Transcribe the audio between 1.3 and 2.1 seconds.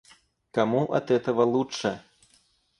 лучше?